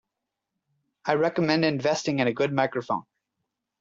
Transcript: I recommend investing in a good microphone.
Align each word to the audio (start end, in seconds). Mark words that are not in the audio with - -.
I 1.05 1.13
recommend 1.13 1.63
investing 1.63 2.17
in 2.17 2.27
a 2.27 2.33
good 2.33 2.51
microphone. 2.51 3.03